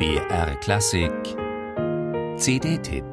[0.00, 1.12] BR Klassik.
[2.38, 3.04] CD-Tipp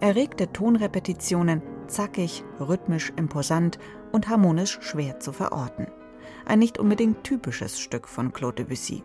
[0.00, 3.78] Erregte Tonrepetitionen zackig, rhythmisch imposant
[4.12, 5.86] und harmonisch schwer zu verorten.
[6.44, 9.04] Ein nicht unbedingt typisches Stück von Claude Debussy.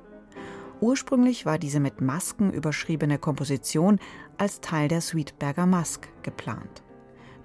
[0.80, 4.00] Ursprünglich war diese mit Masken überschriebene Komposition
[4.38, 6.84] als Teil der Suite Bergamasque geplant.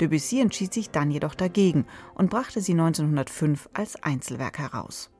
[0.00, 5.10] Debussy entschied sich dann jedoch dagegen und brachte sie 1905 als Einzelwerk heraus.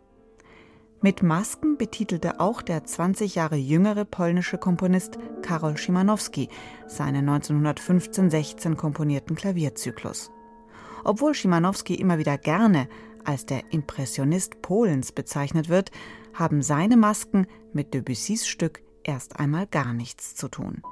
[1.00, 6.48] Mit Masken betitelte auch der 20 Jahre jüngere polnische Komponist Karol Szymanowski
[6.88, 10.32] seinen 1915-16 komponierten Klavierzyklus.
[11.04, 12.88] Obwohl Szymanowski immer wieder gerne
[13.24, 15.90] als der Impressionist Polens bezeichnet wird,
[16.34, 20.82] haben seine Masken mit Debussys Stück erst einmal gar nichts zu tun.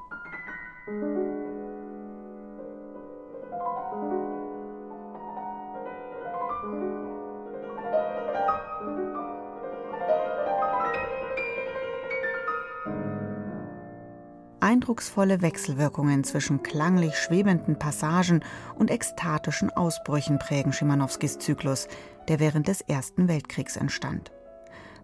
[14.67, 18.43] Eindrucksvolle Wechselwirkungen zwischen klanglich schwebenden Passagen
[18.75, 21.87] und ekstatischen Ausbrüchen prägen Schimanowskis Zyklus,
[22.27, 24.33] der während des Ersten Weltkriegs entstand.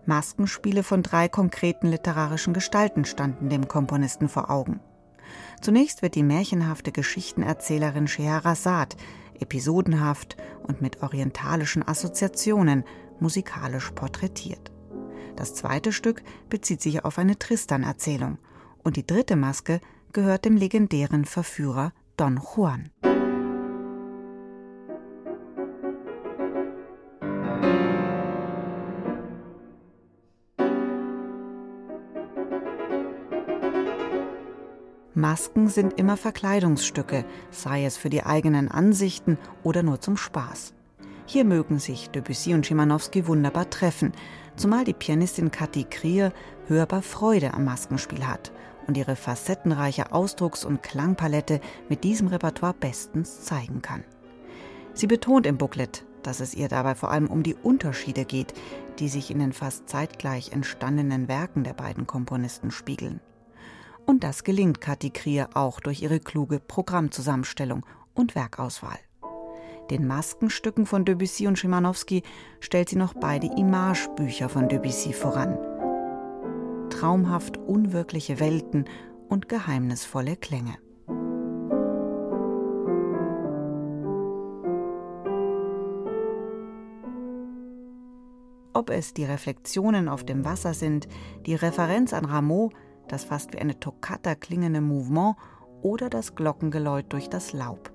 [0.06, 4.82] Maskenspiele von drei konkreten literarischen Gestalten standen dem Komponisten vor Augen.
[5.62, 8.98] Zunächst wird die märchenhafte Geschichtenerzählerin Scheherazade
[9.40, 10.36] episodenhaft
[10.68, 12.84] und mit orientalischen Assoziationen
[13.22, 14.74] musikalisch porträtiert.
[15.38, 18.40] Das zweite Stück bezieht sich auf eine Tristan-Erzählung–
[18.84, 19.80] und die dritte Maske
[20.12, 22.90] gehört dem legendären Verführer Don Juan.
[35.16, 40.74] Masken sind immer Verkleidungsstücke, sei es für die eigenen Ansichten oder nur zum Spaß.
[41.26, 44.12] Hier mögen sich Debussy und Schimanowski wunderbar treffen,
[44.58, 46.34] zumal die Pianistin Kathi Krier
[46.68, 48.52] hörbar Freude am Maskenspiel hat
[48.88, 54.04] und ihre facettenreiche Ausdrucks- und Klangpalette mit diesem Repertoire bestens zeigen kann.
[54.94, 58.54] Sie betont im Booklet, dass es ihr dabei vor allem um die Unterschiede geht,
[59.00, 63.20] die sich in den fast zeitgleich entstandenen Werken der beiden Komponisten spiegeln.
[64.06, 69.00] Und das gelingt Kathi Krier auch durch ihre kluge Programmzusammenstellung und Werkauswahl.
[69.90, 72.24] Den Maskenstücken von Debussy und Schimanowski
[72.60, 75.58] stellt sie noch beide Imagebücher von Debussy voran–
[77.04, 78.86] traumhaft unwirkliche Welten
[79.28, 80.78] und geheimnisvolle Klänge.
[88.72, 91.10] Ob es die Reflexionen auf dem Wasser sind,
[91.46, 92.70] die Referenz an Rameau,
[93.10, 95.36] das fast wie eine Toccata klingende Mouvement
[95.82, 97.92] oder das Glockengeläut durch das Laub.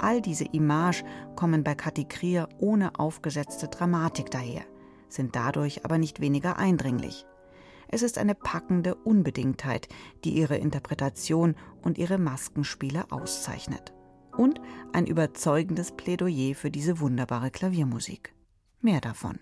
[0.00, 1.04] All diese Images
[1.36, 4.64] kommen bei Kathi Krier ohne aufgesetzte Dramatik daher,
[5.08, 7.24] sind dadurch aber nicht weniger eindringlich.
[7.88, 9.88] Es ist eine packende Unbedingtheit,
[10.24, 13.92] die ihre Interpretation und ihre Maskenspiele auszeichnet.
[14.36, 14.60] Und
[14.92, 18.34] ein überzeugendes Plädoyer für diese wunderbare Klaviermusik.
[18.80, 19.40] Mehr davon.